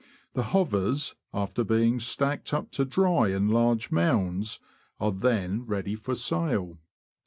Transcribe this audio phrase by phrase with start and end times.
[0.33, 4.59] The hovers, after being stacked up to dry in large mounds,
[4.99, 6.79] are then ready for sale.